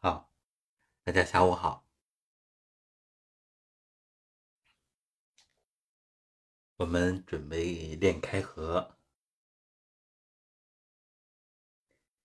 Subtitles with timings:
[0.00, 0.30] 好，
[1.04, 1.84] 大家下午好。
[6.76, 8.98] 我们准备练开合，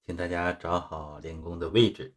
[0.06, 2.14] 请大家找好练功的位置。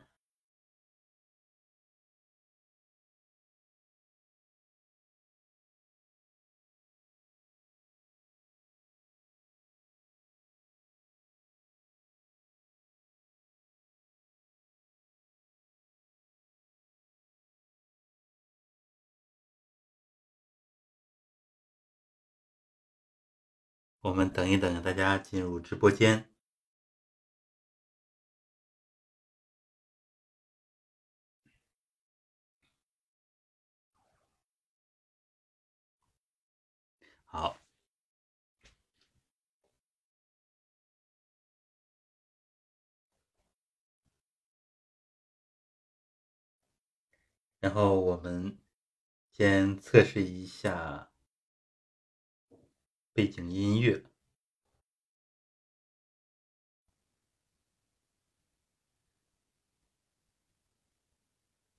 [24.05, 26.29] 我们等一等，大家进入直播间。
[37.25, 37.57] 好，
[47.61, 48.59] 然后我们
[49.33, 51.14] 先测试一下。
[53.15, 54.03] 背景音乐，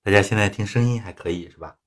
[0.02, 1.78] 大家现在听声音还可以是吧？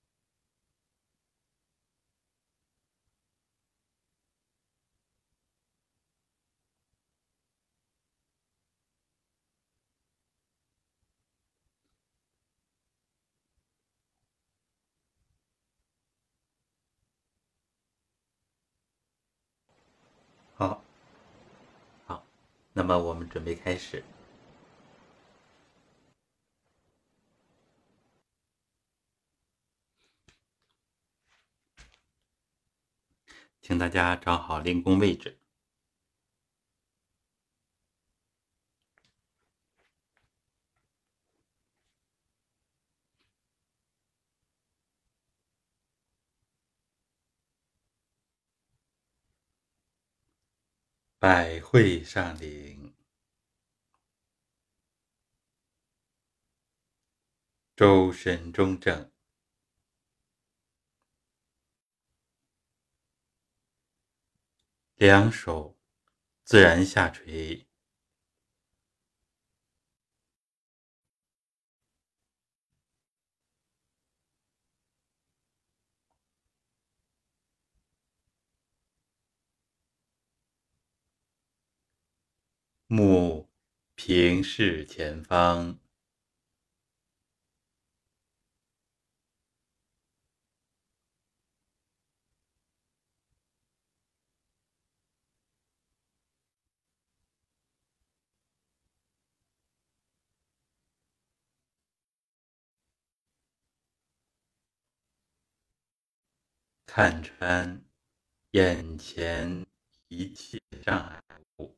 [20.57, 20.83] 好，
[22.07, 22.25] 好，
[22.79, 24.05] 那么我们准备开始，
[33.61, 35.38] 请大家找好练功位置。
[51.21, 52.95] 百会上领，
[57.75, 59.11] 周身中正，
[64.95, 65.77] 两手
[66.45, 67.68] 自然下垂。
[82.91, 83.51] 目
[83.95, 85.79] 平视前方，
[106.87, 107.85] 看穿
[108.53, 109.67] 眼前
[110.09, 111.23] 一切障碍
[111.59, 111.78] 物。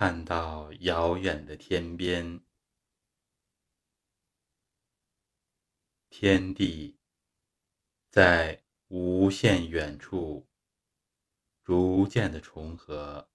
[0.00, 2.40] 看到遥远的天边，
[6.08, 7.00] 天地
[8.08, 10.46] 在无限远处
[11.64, 13.28] 逐渐的重合，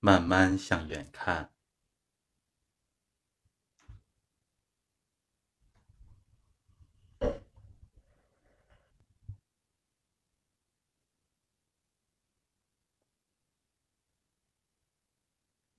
[0.00, 1.59] 慢慢向远看。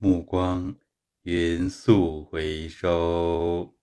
[0.04, 0.76] 目光
[1.22, 3.76] 匀速回收，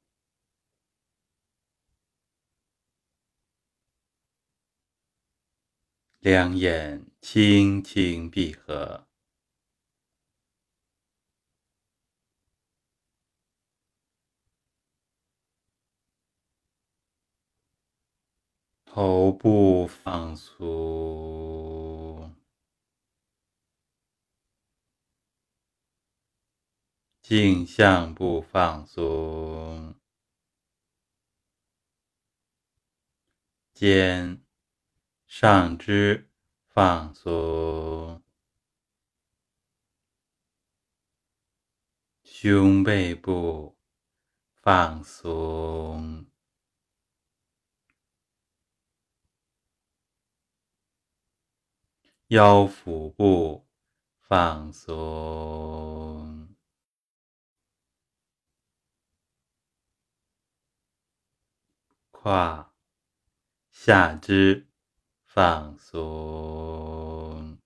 [6.19, 9.07] 两眼轻轻闭合，
[18.85, 21.68] 头部放松。
[27.29, 29.95] 颈项部放松，
[33.75, 34.43] 肩、
[35.27, 36.31] 上肢
[36.69, 38.23] 放松，
[42.23, 43.77] 胸背部
[44.55, 46.25] 放松，
[52.29, 53.69] 腰腹部
[54.19, 56.38] 放松。
[62.29, 62.75] 胯，
[63.71, 64.69] 下肢
[65.25, 67.57] 放松，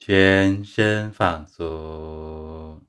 [0.00, 2.84] 全身放松，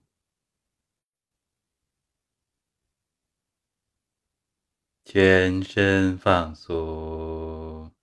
[5.04, 7.95] 全身放松。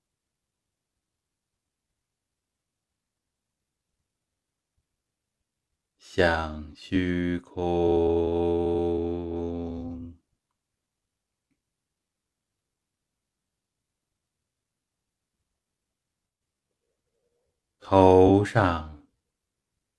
[6.14, 7.64] 向虚空，
[17.81, 19.06] 头上、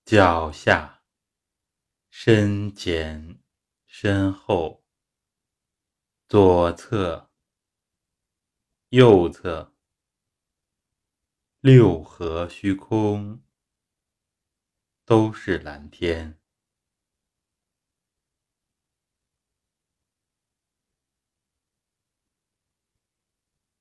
[0.06, 1.02] 脚下、
[2.12, 3.40] 身前、
[3.88, 4.86] 身后、
[6.28, 7.32] 左侧、
[8.90, 9.74] 右侧，
[11.62, 13.42] 六合虚空。
[15.06, 16.40] 都是蓝天，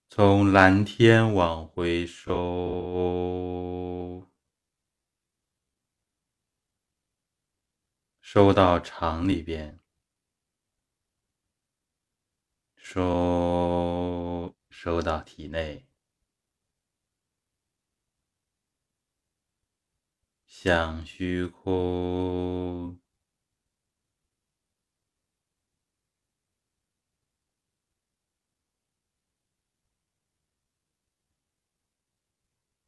[0.09, 2.33] 从蓝天往回收，
[8.21, 9.81] 收到肠里边，
[12.77, 15.92] 收收到体内。
[20.64, 23.00] 向虚空，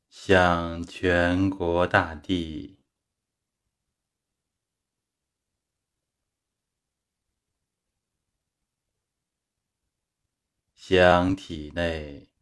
[0.08, 2.78] 向全国大地，
[10.76, 12.33] 向体内。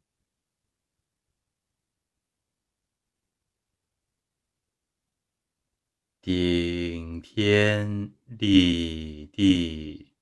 [6.23, 10.13] 顶天立地，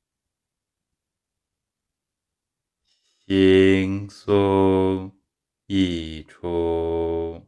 [3.27, 5.15] 行松
[5.67, 7.47] 溢出，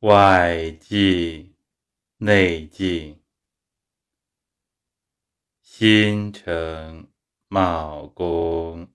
[0.00, 1.54] 外静
[2.16, 3.22] 内静，
[5.62, 7.08] 心诚
[7.46, 8.93] 茂功。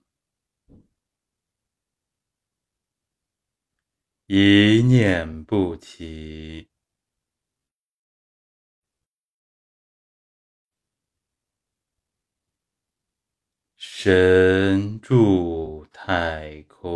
[4.32, 6.70] 一念不起，
[13.76, 16.88] 神住太空，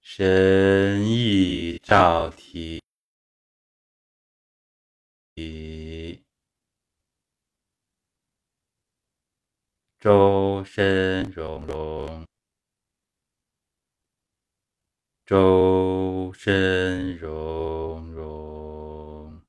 [0.00, 2.80] 神意照体。
[9.98, 12.26] 周身融融，
[15.26, 19.42] 周身融融，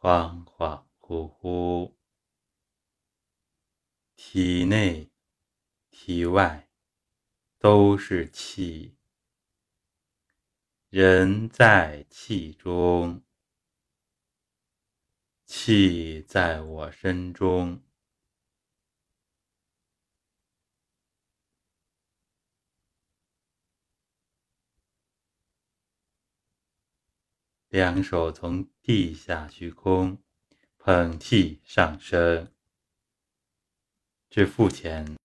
[0.00, 1.94] 恍恍惚惚，
[4.16, 5.09] 体内、
[6.12, 6.68] 体外
[7.60, 8.96] 都是气。
[10.88, 13.22] 人在气中，
[15.44, 17.80] 气在我身中。
[27.68, 30.20] 两手从地下虚空
[30.76, 32.52] 捧气上升，
[34.28, 35.19] 至腹前，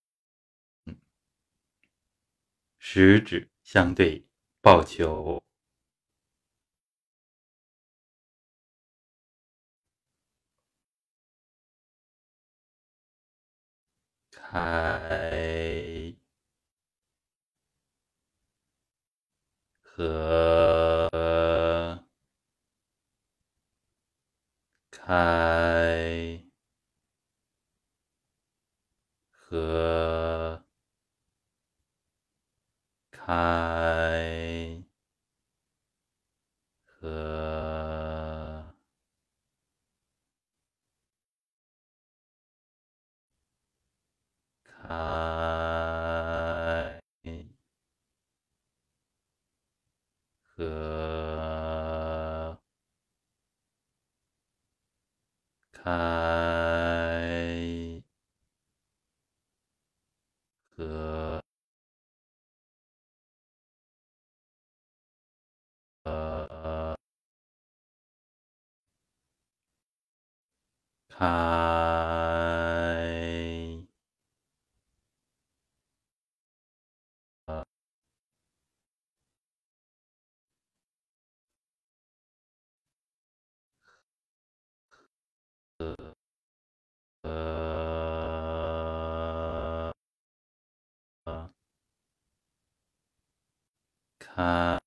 [2.88, 4.24] 食指相对
[4.62, 5.42] 抱球。
[14.32, 16.16] 开
[19.82, 21.10] 合，
[24.92, 26.46] 开
[29.32, 30.15] 合，
[33.26, 34.84] 开
[36.86, 37.56] 合。
[44.88, 44.96] 开
[50.56, 51.26] 合，
[55.72, 55.92] 开
[60.78, 61.42] 合。
[71.18, 71.26] 开，
[77.46, 77.66] 呃，
[87.24, 87.36] 呃，
[91.26, 91.50] 呃，
[94.20, 94.85] 开。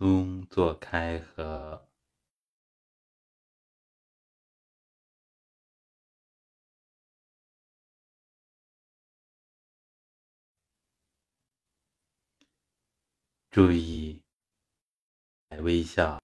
[0.00, 1.86] 松，做开合，
[13.50, 14.22] 注意
[15.58, 16.18] 微笑。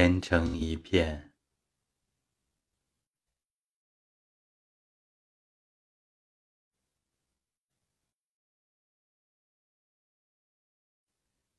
[0.00, 1.30] 连成一片，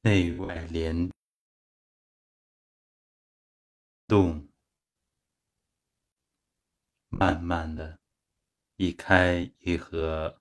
[0.02, 1.12] 内外联
[4.08, 4.50] 动，
[7.10, 8.00] 慢慢的，
[8.78, 10.41] 一开一合。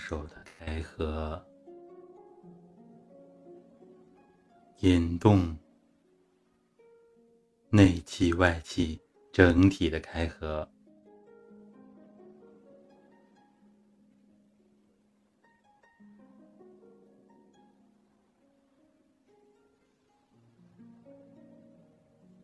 [0.00, 1.46] 手的开合，
[4.78, 5.54] 引动
[7.68, 8.98] 内气外气
[9.30, 10.66] 整体的开合。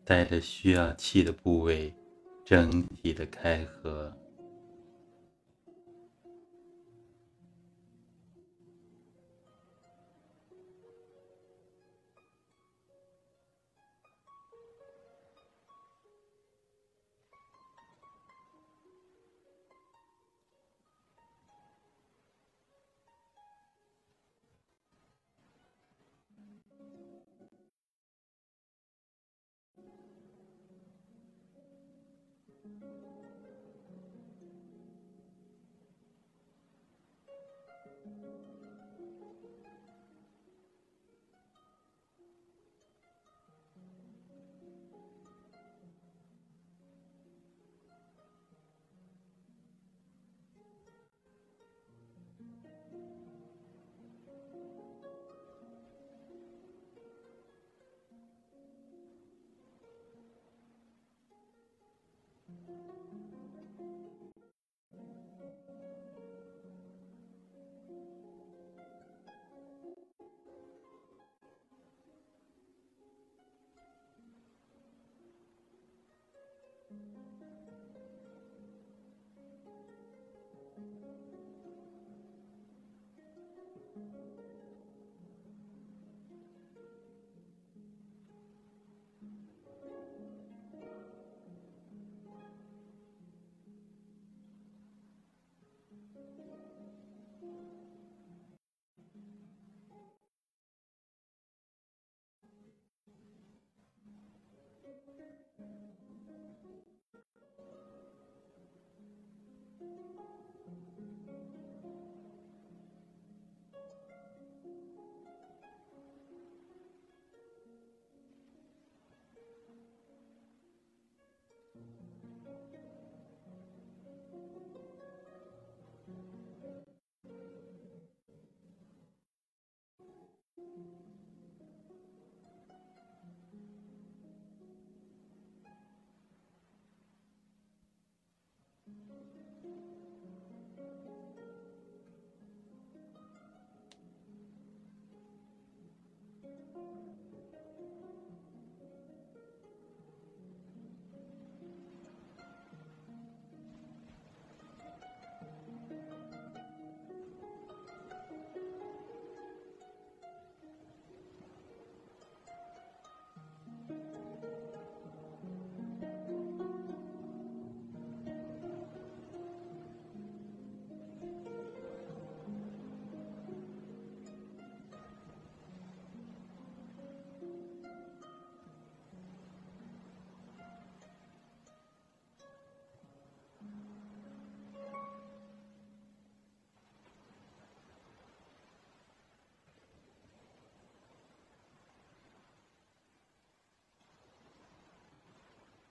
[0.05, 1.93] 带着需要气的部位，
[2.45, 4.15] 整体的开合。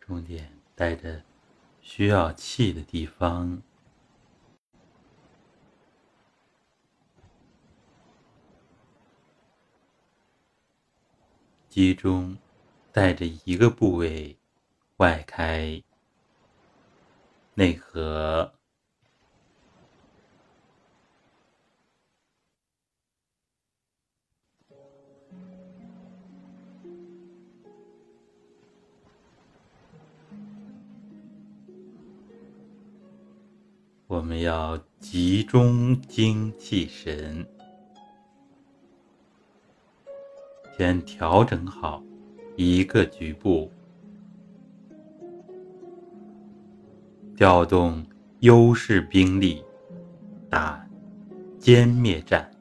[0.06, 1.24] 重点带着
[1.80, 3.60] 需要气的地方，
[11.68, 12.38] 集中
[12.92, 14.38] 带着一个部位
[14.98, 15.82] 外开
[17.54, 18.54] 内合。
[34.08, 37.44] 我们要集中精气神，
[40.78, 42.00] 先调整好
[42.54, 43.68] 一个局部，
[47.34, 48.06] 调动
[48.40, 49.64] 优势兵力，
[50.48, 50.88] 打
[51.58, 52.55] 歼灭战。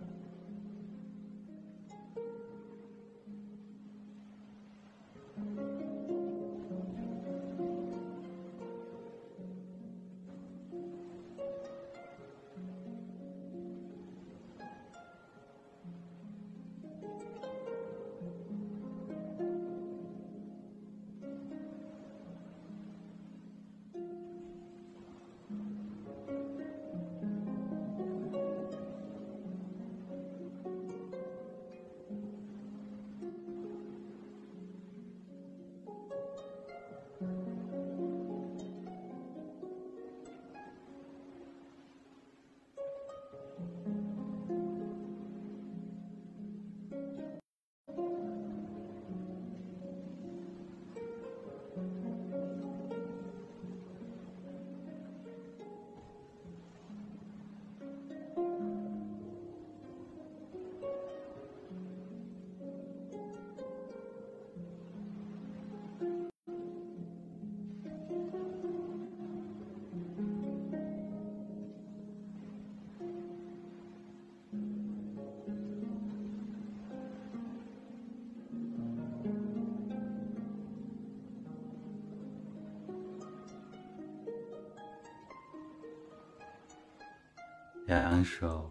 [87.95, 88.69] 两手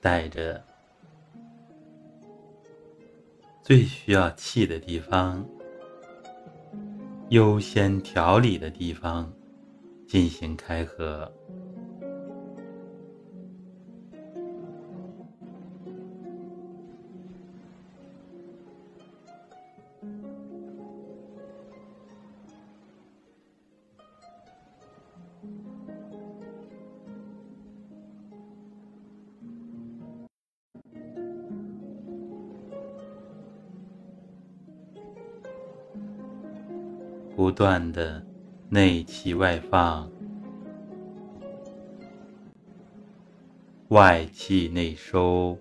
[0.00, 0.62] 带着
[3.60, 5.44] 最需要气的地方，
[7.30, 9.28] 优先调理的地方
[10.06, 11.28] 进行开合。
[37.54, 38.20] 不断的
[38.68, 40.10] 内气外放，
[43.90, 45.56] 外气内收。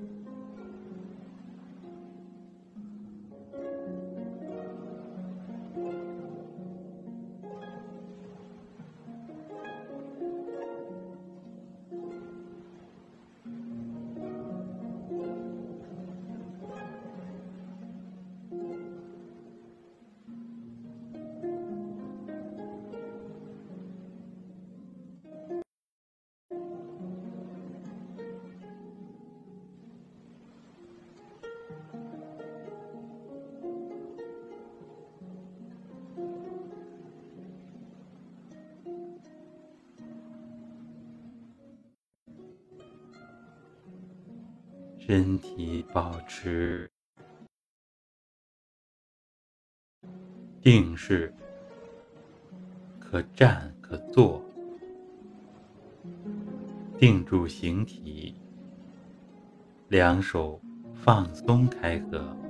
[59.93, 60.60] 两手
[61.06, 62.42] 放松开合。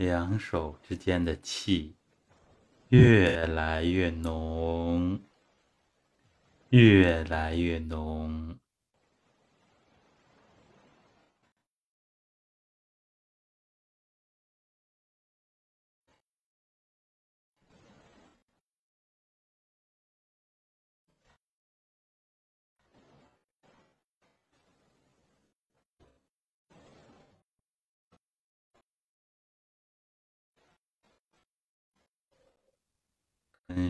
[0.00, 1.94] 两手之间的气
[2.88, 5.20] 越来越浓，
[6.70, 8.49] 越来越浓。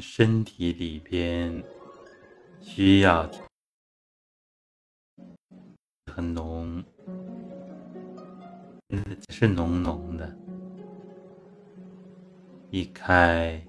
[0.00, 1.62] 身体里边
[2.60, 3.30] 需要
[6.06, 6.82] 很浓，
[9.28, 10.36] 是浓浓的，
[12.70, 13.64] 一开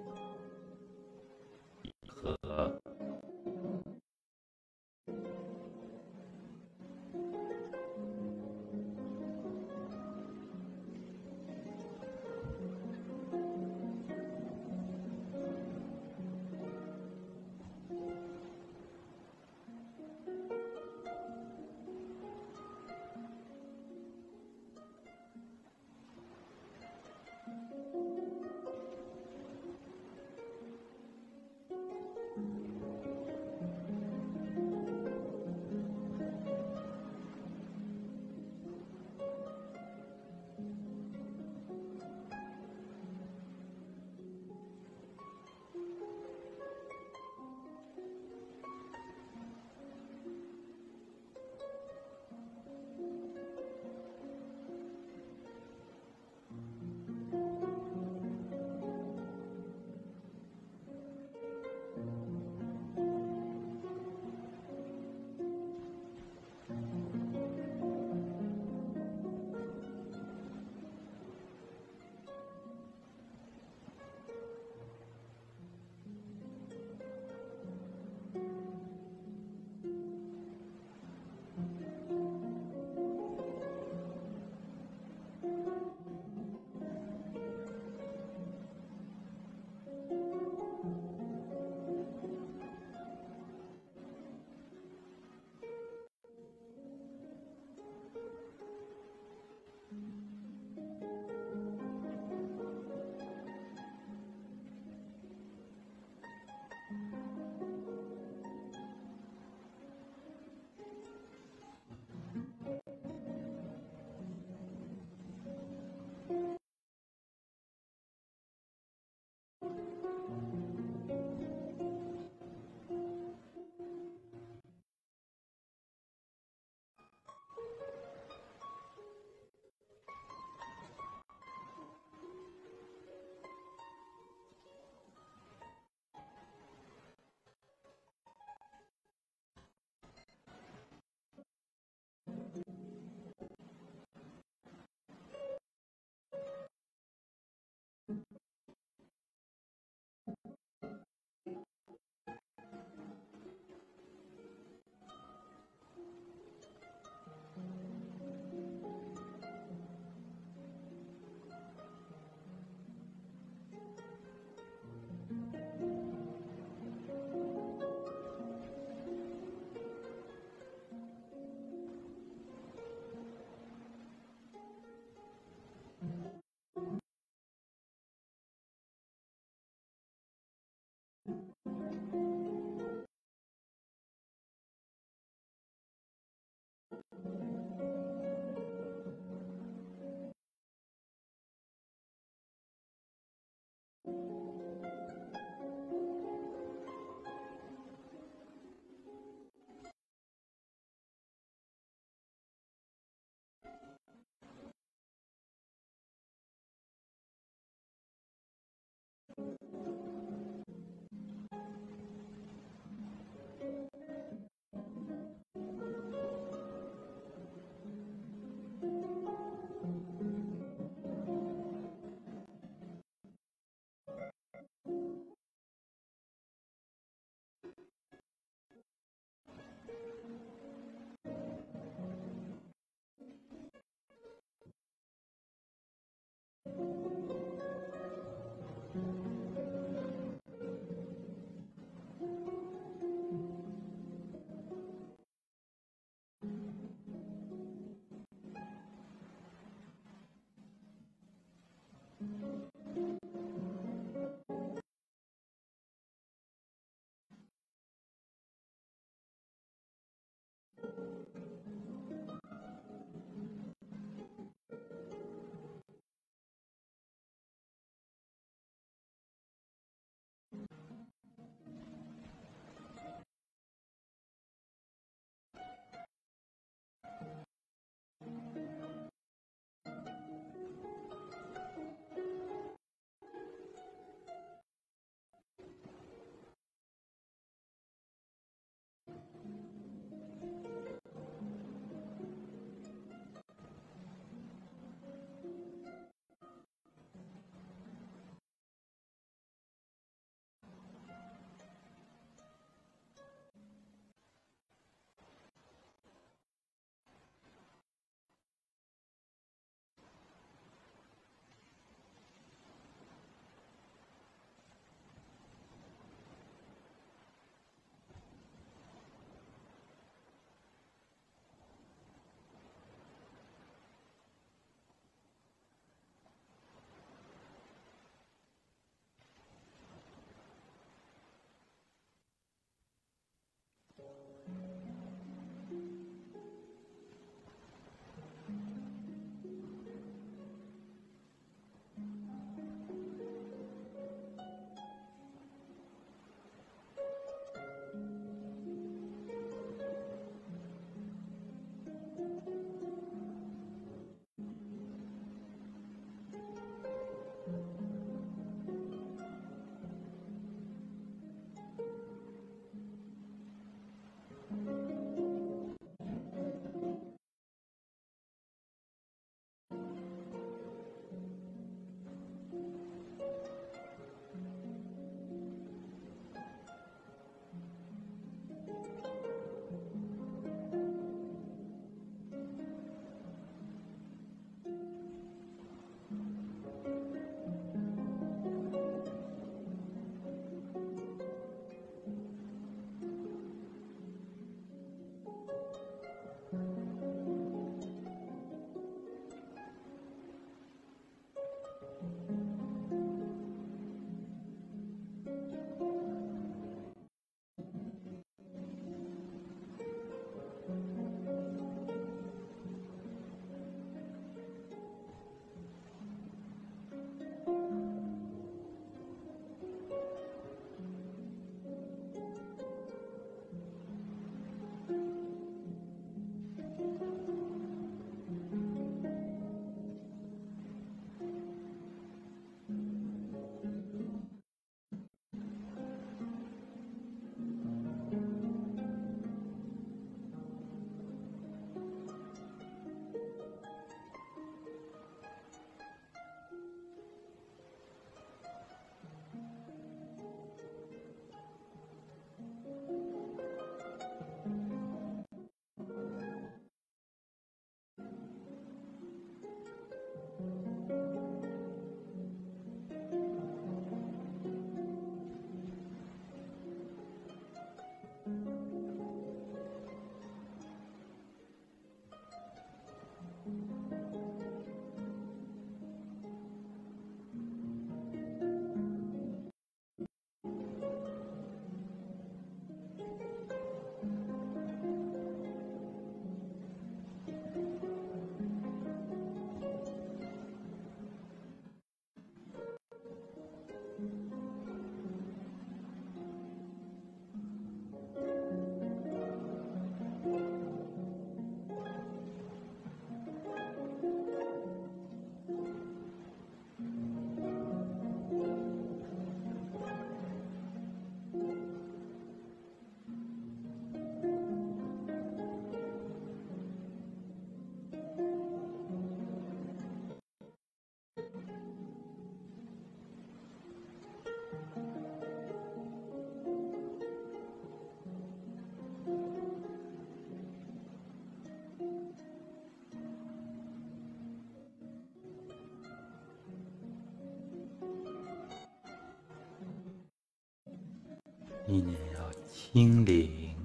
[541.72, 543.56] 意念要清灵，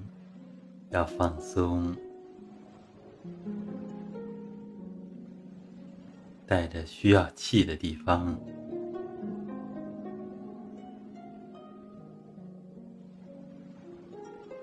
[0.91, 1.93] 要放松，
[6.45, 8.39] 带着需要气的地方，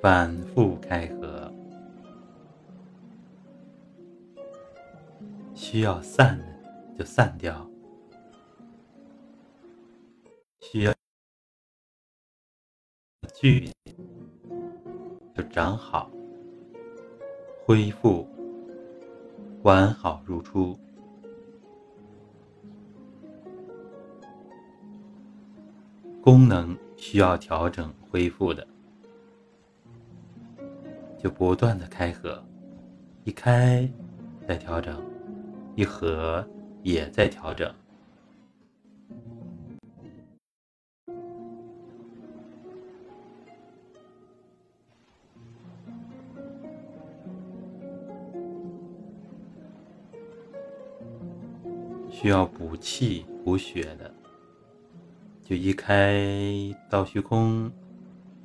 [0.01, 1.53] 反复开合。
[5.55, 6.45] 需要散的
[6.99, 7.69] 就散掉，
[13.45, 13.69] 聚
[15.35, 16.11] 就长好，
[17.67, 18.27] 恢复
[19.65, 20.75] 完好如初。
[26.23, 28.67] 功能需要调整恢复的，
[31.19, 32.43] 就不断的开合，
[33.25, 33.87] 一开
[34.49, 35.05] 再调整。
[35.77, 36.43] 一合
[36.83, 37.71] 也在调整，
[52.25, 54.11] 需要补气补血的，
[55.45, 56.25] 就一开
[56.89, 57.71] 到虚空，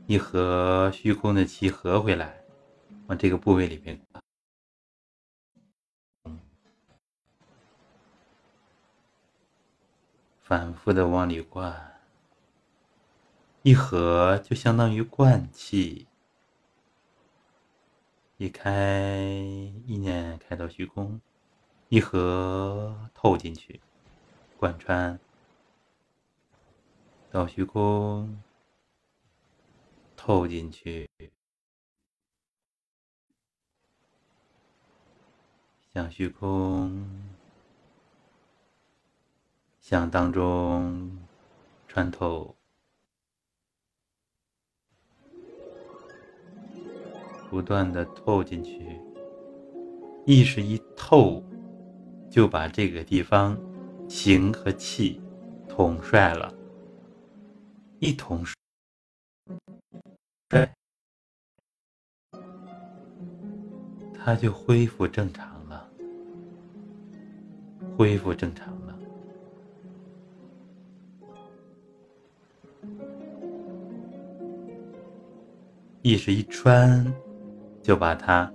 [0.06, 2.44] 一合虚空的气合回来，
[3.08, 3.98] 往这个部位里面。
[10.42, 12.02] 反复的往里灌，
[13.62, 16.06] 一合就相当于灌气，
[18.36, 19.22] 一开
[19.86, 21.22] 意念开到虚空，
[21.90, 23.82] 一合透进去，
[24.58, 25.20] 贯穿
[27.32, 28.42] 到虚空，
[30.16, 31.10] 透进去，
[35.94, 37.08] 向虚空。
[39.82, 41.18] 向当中
[41.88, 42.56] 穿透，
[47.50, 49.02] 不断的透进去，
[50.28, 51.44] 意识一透，
[52.30, 53.60] 就把这个地方
[54.08, 55.20] 形和气
[55.68, 56.54] 统帅了，
[58.00, 58.56] 一统帅，
[64.14, 65.90] 他就恢复正常了，
[67.98, 68.96] 恢复正常了。
[76.02, 77.12] 意识一穿，
[77.84, 78.52] 就把它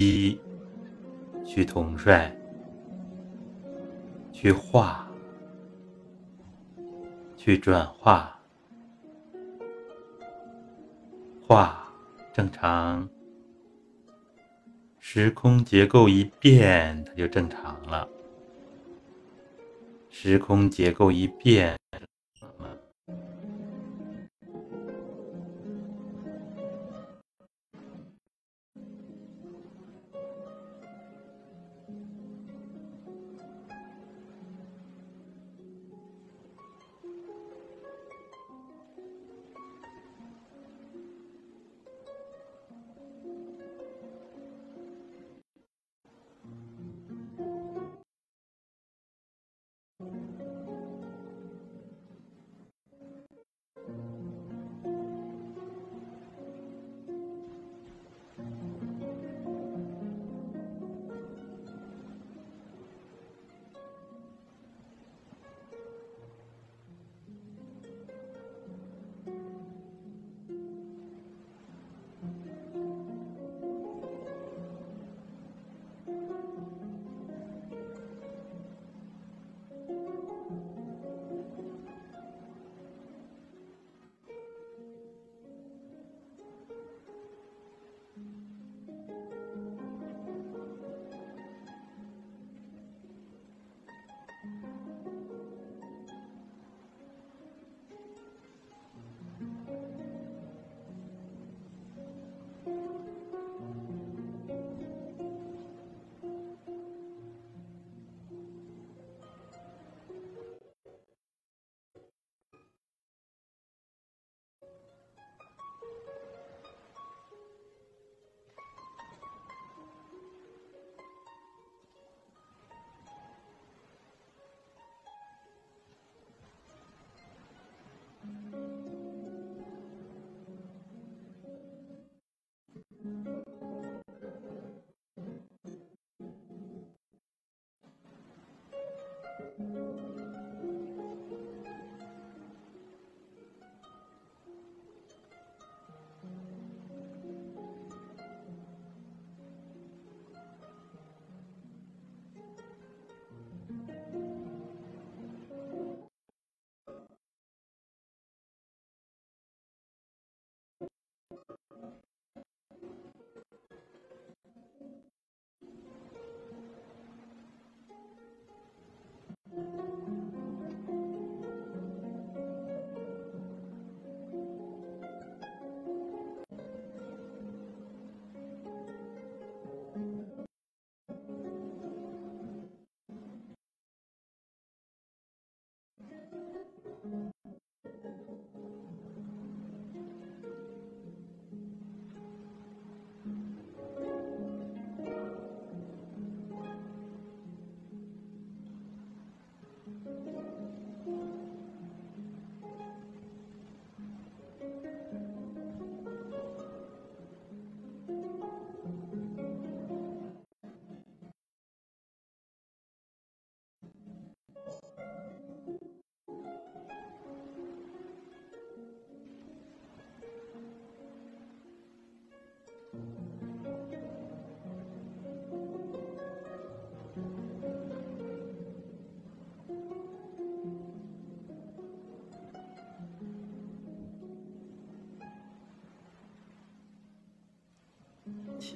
[0.00, 0.40] 一
[1.44, 2.32] 去统帅，
[4.30, 5.04] 去化，
[7.36, 8.32] 去转化，
[11.44, 11.84] 化
[12.32, 13.08] 正常，
[15.00, 18.08] 时空结构一变，它就正常了。
[20.08, 21.76] 时空结构一变。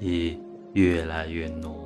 [0.01, 0.39] 气
[0.73, 1.82] 越来越浓。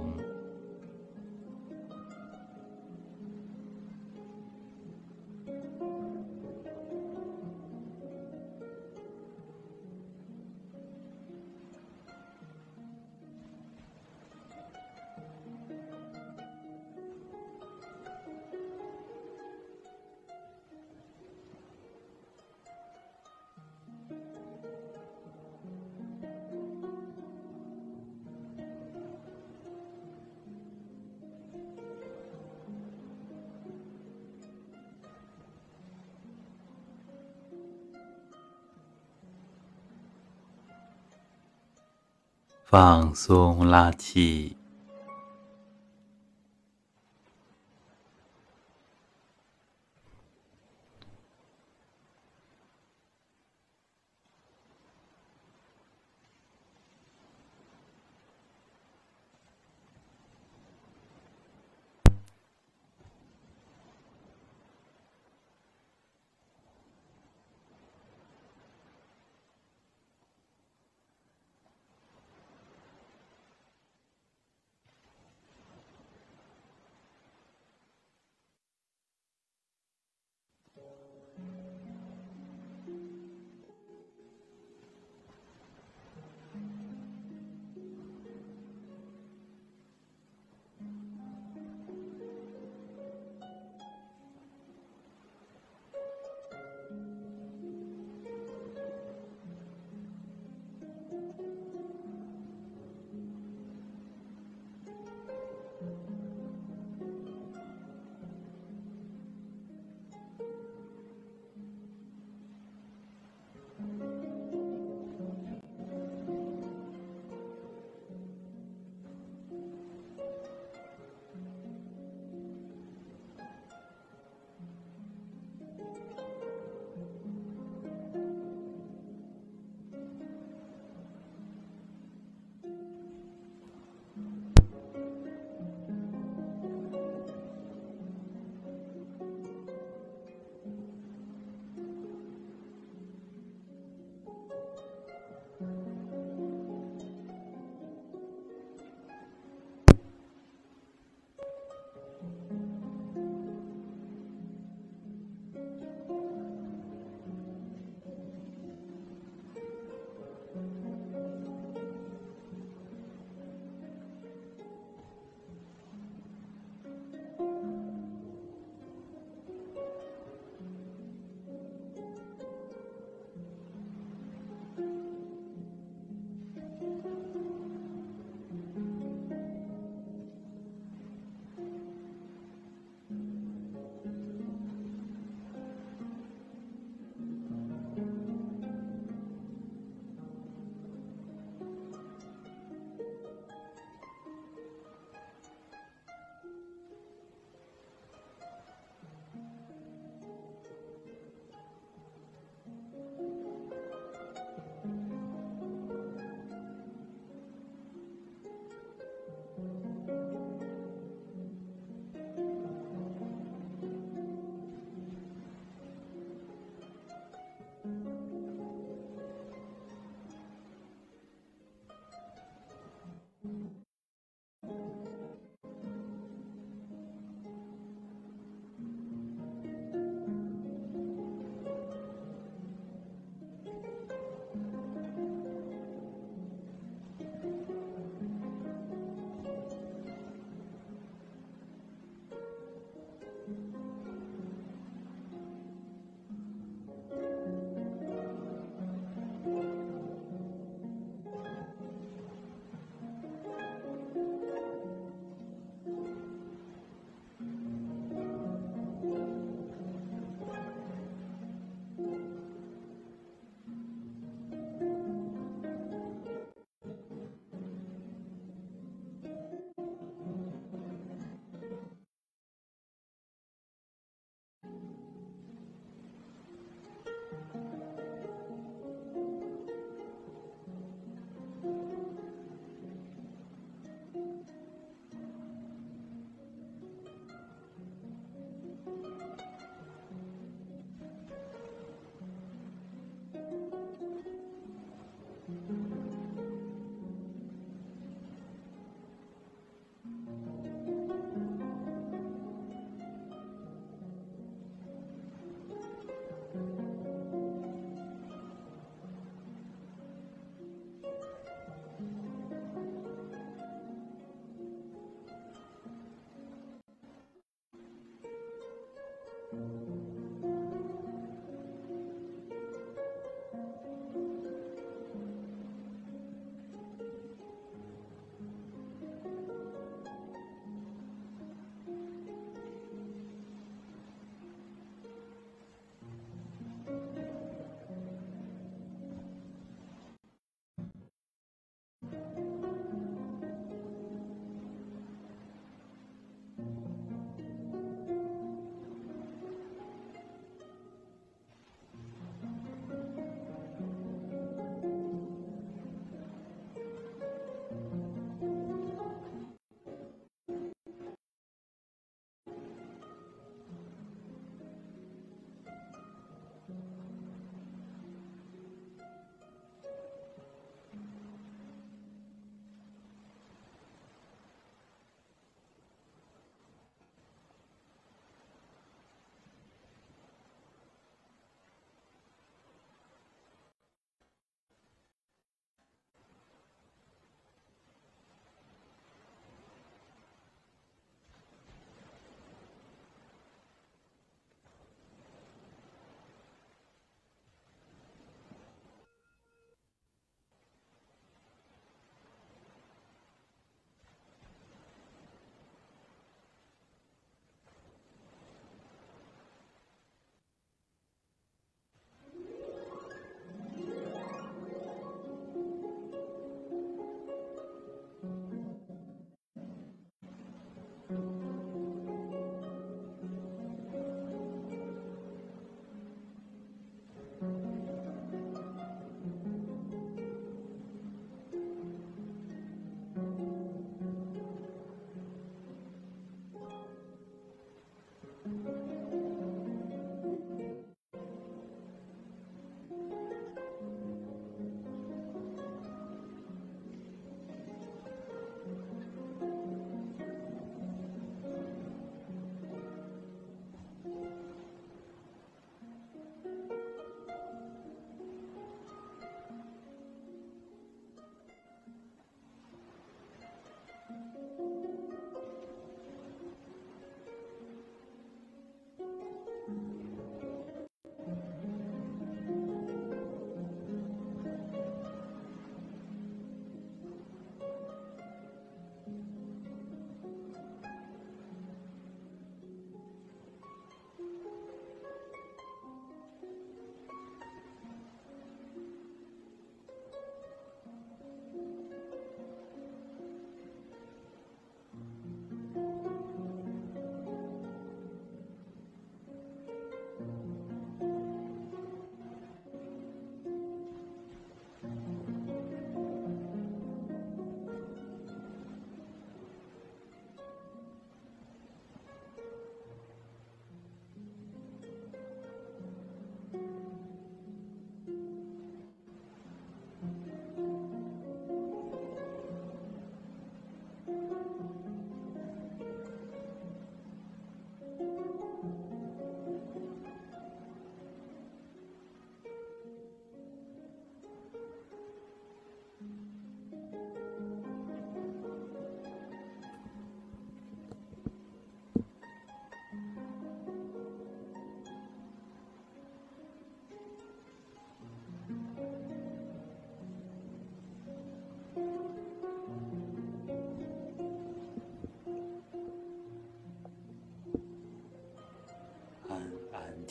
[42.69, 44.57] 放松，拉气。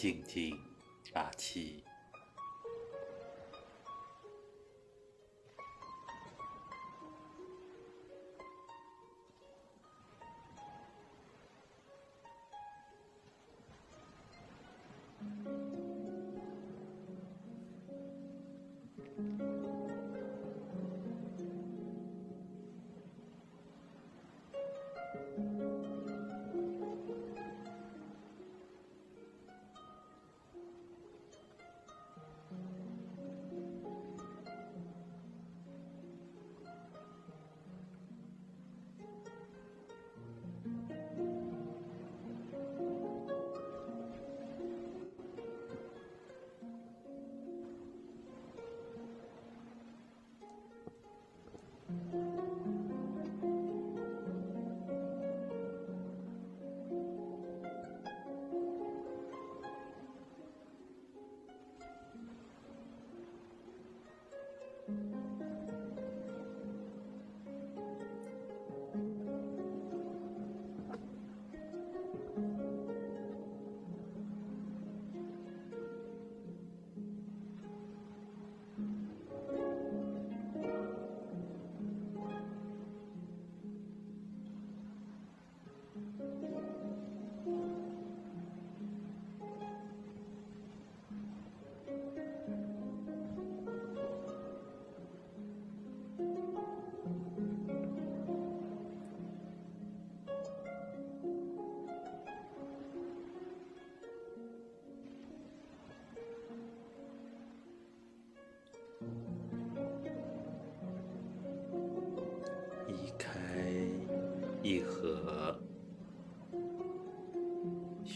[0.06, 0.56] 静静
[1.12, 1.85] 大气。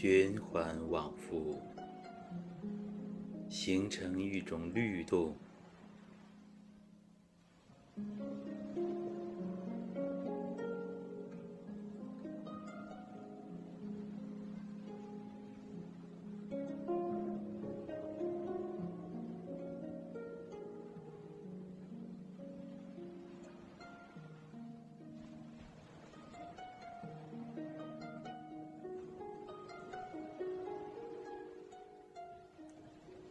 [0.02, 1.60] 循环往复，
[3.50, 5.36] 形成一种律动。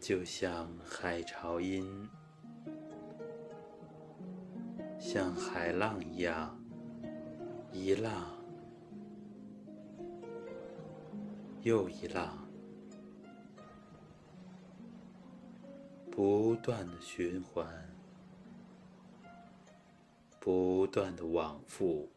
[0.10, 2.10] 就像海潮音，
[4.98, 6.60] 像海浪一样，
[7.72, 8.36] 一浪
[11.62, 12.36] 又一浪，
[16.10, 17.68] 不断的循环，
[20.40, 22.10] 不断的往复。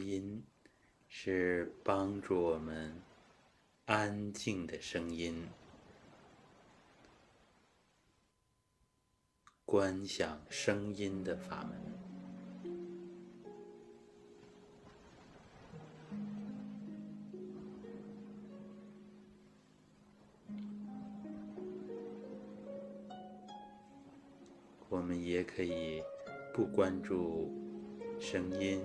[0.00, 0.42] 音
[1.08, 2.94] 是帮助我们
[3.84, 5.46] 安静的声音，
[9.64, 11.86] 观想声音的法门。
[24.88, 26.02] 我们也可以
[26.54, 27.52] 不关注
[28.18, 28.80] 声音。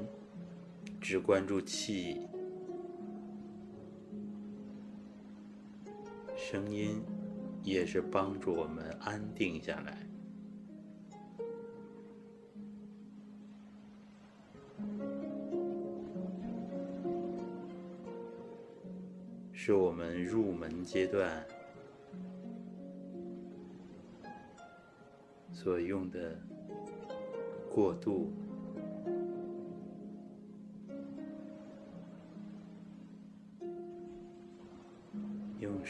[1.02, 2.22] 只关注气，
[6.38, 7.04] 声音
[7.64, 10.08] 也是帮助我们安定下来，
[19.52, 21.46] 是我们入门阶段
[25.52, 26.40] 所用的
[27.70, 28.32] 过渡。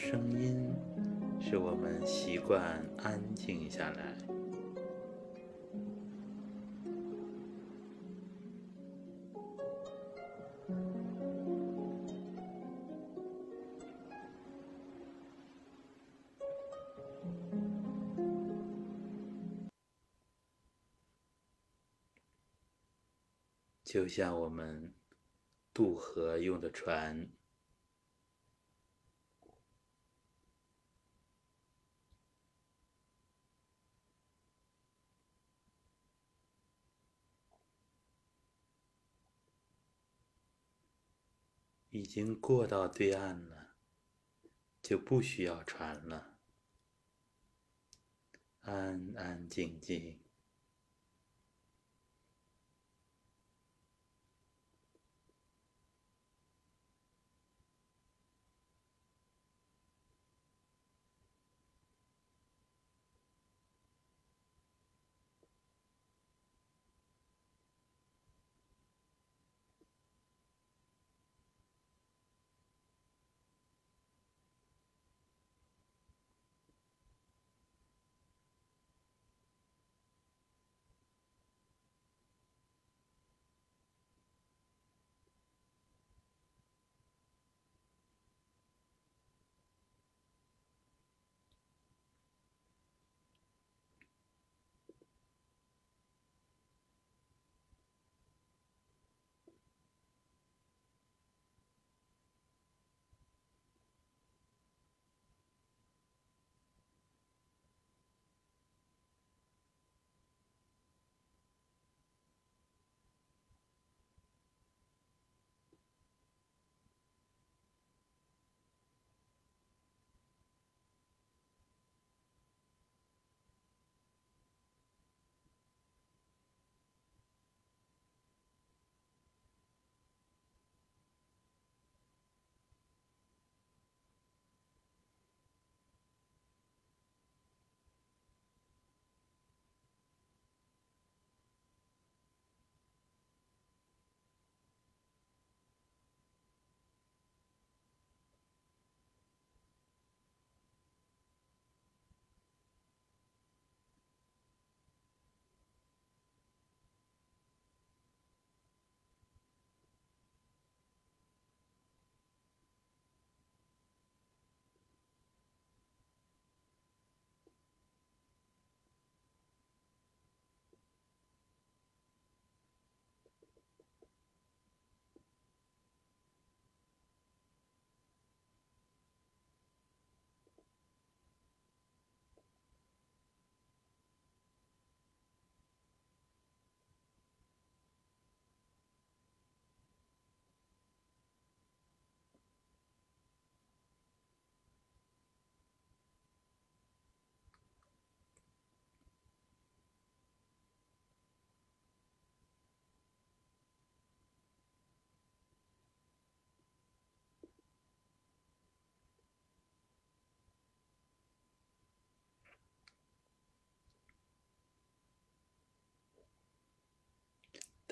[0.04, 0.74] 声音
[1.40, 4.18] 使我们习惯安静下来，
[23.84, 24.92] 就像我们
[25.72, 27.28] 渡河用的船。
[42.12, 43.68] 已经过到对岸了，
[44.82, 46.36] 就不需要船了，
[48.60, 50.21] 安安静静。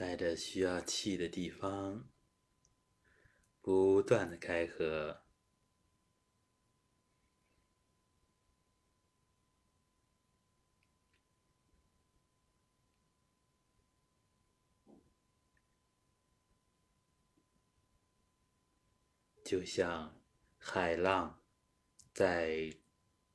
[0.01, 2.09] 带着需要气的地方，
[3.61, 5.25] 不断的开合。
[19.45, 20.19] 就像
[20.57, 21.43] 海浪
[22.15, 22.75] 在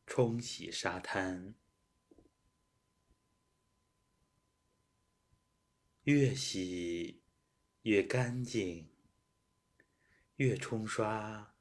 [0.07, 1.53] 冲洗沙滩，
[6.05, 7.23] 越洗
[7.81, 8.87] 越干净，
[10.35, 11.55] 越冲刷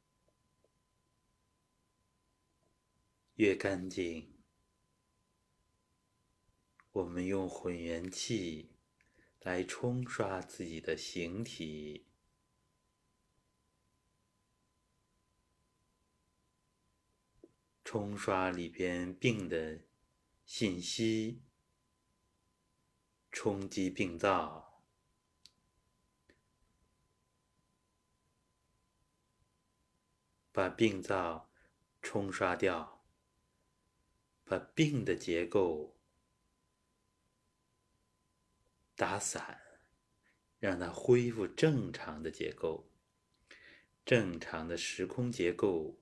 [3.36, 4.34] 越干净。
[6.92, 8.76] 我们用混元气
[9.40, 12.06] 来冲刷自己的形体。
[17.82, 19.80] 冲刷里边病的
[20.44, 21.43] 信息，
[23.36, 24.80] 冲击病灶，
[30.52, 31.50] 把病灶
[32.00, 33.04] 冲刷掉，
[34.44, 35.96] 把病的结构
[38.94, 39.60] 打散，
[40.60, 42.88] 让它恢复正常的结构，
[44.04, 46.00] 正常的时空结构。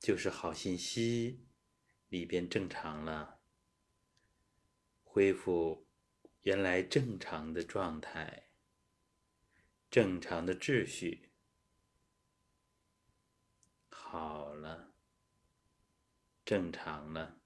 [0.00, 1.46] 就是好信息
[2.08, 3.41] 里边正常了，
[5.14, 5.86] 恢复
[6.40, 8.48] 原来正常的状态，
[9.90, 11.28] 正常的秩序，
[13.90, 14.94] 好了，
[16.46, 17.41] 正常了。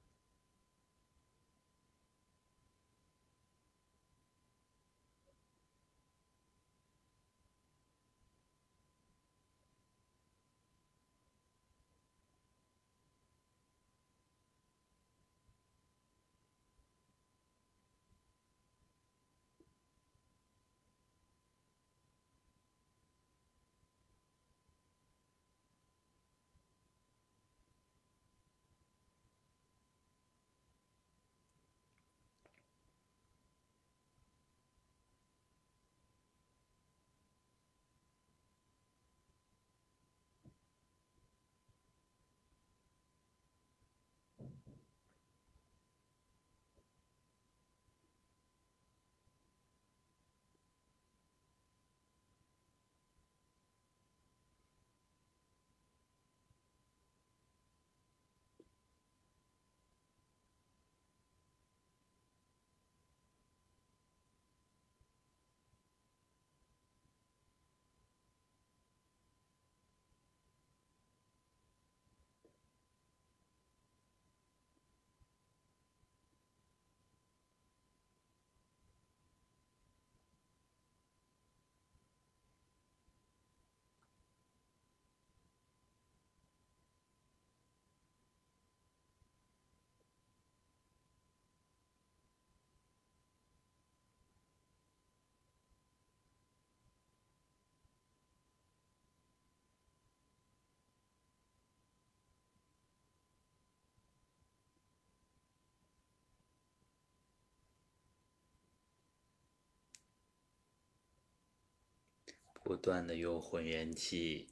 [112.67, 114.49] 不断的用混元气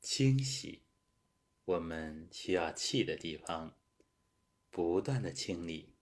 [0.00, 0.82] 清洗
[1.66, 3.76] 我们需要气的地方，
[4.70, 5.94] 不断的清理。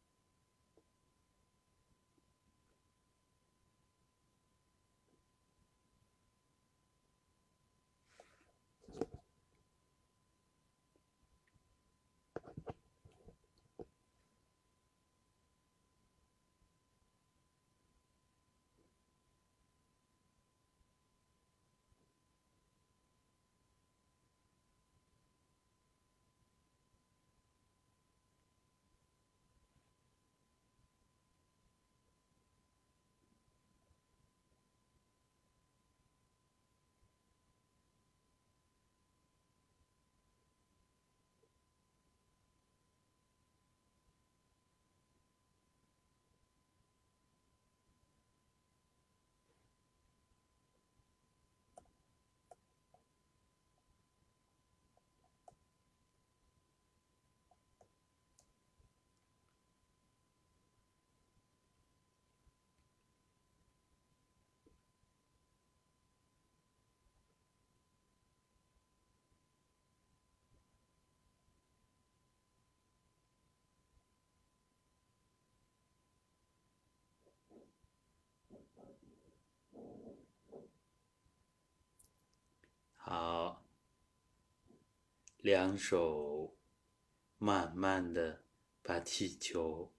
[82.95, 83.65] 好，
[85.39, 86.57] 两手
[87.39, 88.43] 慢慢的
[88.83, 89.93] 把气球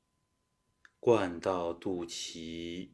[0.99, 2.89] 灌到肚脐，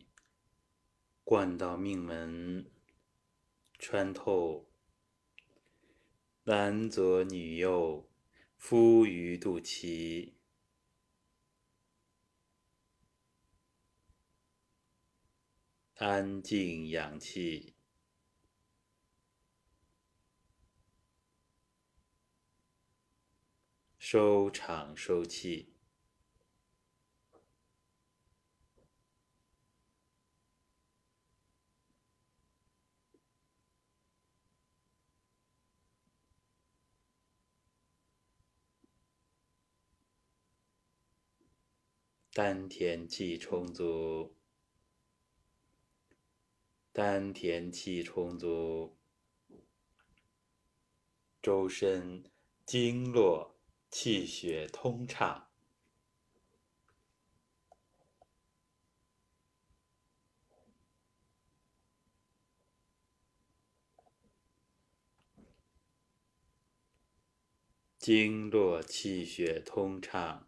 [1.23, 2.69] 灌到命门，
[3.79, 4.67] 穿透。
[6.43, 8.07] 男左女右，
[8.57, 10.32] 敷于肚脐，
[16.05, 17.75] 安静养气。
[23.97, 25.73] 收场收气，
[42.33, 44.35] 丹田气充足，
[46.93, 48.95] 丹田气充足，
[51.41, 52.23] 周身
[52.65, 53.51] 经络。
[53.95, 55.49] 气血通畅，
[67.99, 70.47] 经络气血通畅，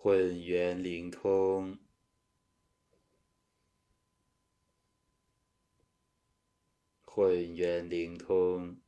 [0.00, 1.76] 混元灵通。
[7.04, 8.80] 混元灵通，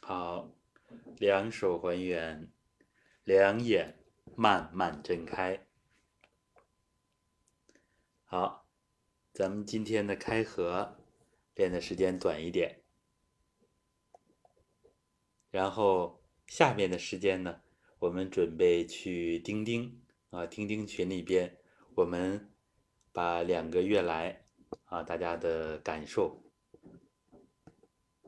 [0.00, 0.48] 好，
[1.20, 2.50] 两手还原，
[3.24, 3.98] 两眼
[4.34, 5.66] 慢慢睁开。
[8.24, 8.66] 好，
[9.30, 10.96] 咱们今天的开合
[11.54, 12.80] 练的时间短一点，
[15.50, 17.60] 然后下面的时间呢，
[17.98, 21.58] 我们准备去钉钉啊，钉钉群里边，
[21.96, 22.50] 我们
[23.12, 24.46] 把两个月来
[24.86, 26.42] 啊大家的感受，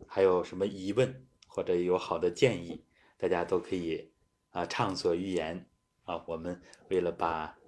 [0.06, 2.84] 还有什么疑问或者有好的建议，
[3.16, 4.12] 大家都可以
[4.50, 5.68] 啊畅所欲言
[6.04, 6.24] 啊。
[6.26, 7.58] 我们为了把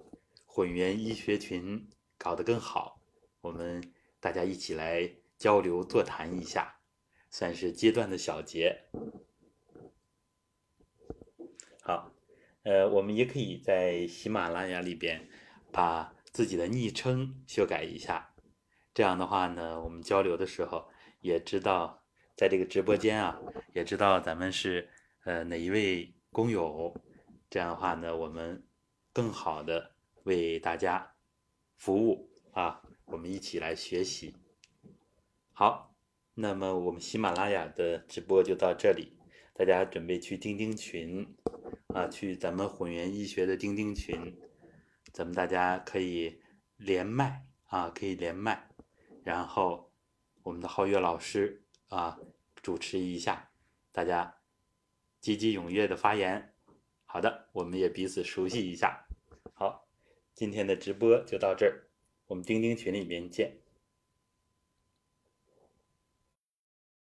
[0.45, 1.87] 混元医学群。
[2.17, 3.01] 搞得更好，
[3.41, 6.79] 我们大家一起来交流座谈一下，
[7.29, 8.85] 算是阶段的小结。
[11.81, 12.13] 好，
[12.63, 15.27] 呃，我们也可以在喜马拉雅里边
[15.73, 18.33] 把自己的昵称修改一下，
[18.93, 22.04] 这样的话呢，我们交流的时候也知道，
[22.35, 23.39] 在这个直播间啊，
[23.73, 24.89] 也知道咱们是
[25.23, 26.93] 呃哪一位工友，
[27.49, 28.65] 这样的话呢，我们
[29.13, 31.11] 更好的为大家。
[31.77, 34.33] 服务啊，我们一起来学习。
[35.51, 35.93] 好，
[36.33, 39.17] 那么我们喜马拉雅的直播就到这里，
[39.53, 41.35] 大家准备去钉钉群
[41.89, 44.39] 啊，去咱们混元医学的钉钉群，
[45.11, 46.39] 咱们大家可以
[46.77, 48.69] 连麦啊，可以连麦，
[49.25, 49.91] 然后
[50.43, 51.64] 我们的皓月老师
[51.95, 52.19] 啊
[52.61, 53.51] 主持一下，
[53.91, 54.37] 大家
[55.19, 56.53] 积极踊跃的发言。
[57.05, 59.07] 好的，我们也彼此熟悉一下。
[59.53, 59.83] 好。
[60.33, 61.87] 今天的直播就到这儿，
[62.27, 63.55] 我们钉钉群里面见。